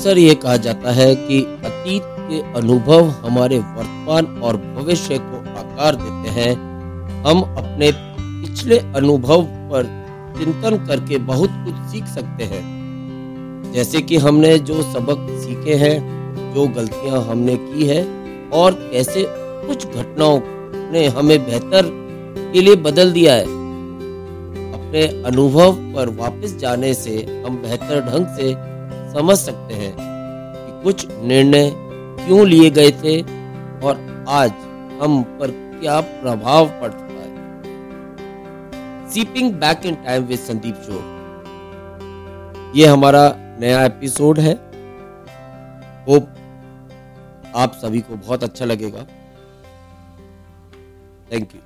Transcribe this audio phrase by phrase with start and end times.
[0.00, 5.94] अक्सर ये कहा जाता है कि अतीत के अनुभव हमारे वर्तमान और भविष्य को आकार
[5.94, 6.54] देते हैं।
[7.24, 9.84] हम अपने पिछले अनुभव पर
[10.38, 12.62] चिंतन करके बहुत कुछ सीख सकते हैं।
[13.74, 15.98] जैसे कि हमने जो सबक सीखे हैं,
[16.54, 18.02] जो गलतियाँ हमने की है
[18.52, 20.40] और कैसे कुछ घटनाओं
[20.92, 21.82] ने हमें बेहतर
[22.52, 23.44] के लिए बदल दिया है।
[24.72, 28.69] अपने अनुभव पर वापस जाने से, हम बेहतर ढंग से
[29.12, 31.70] समझ सकते हैं कि कुछ निर्णय
[32.26, 33.20] क्यों लिए गए थे
[33.86, 34.50] और आज
[35.02, 35.50] हम पर
[35.80, 37.30] क्या प्रभाव पड़ चुका है।
[39.10, 40.98] Sipping back in time with Sandeep show
[42.78, 44.52] ये हमारा नया एपिसोड है।
[46.08, 46.28] होप
[47.56, 49.02] आप सभी को बहुत अच्छा लगेगा।
[51.32, 51.60] Thank you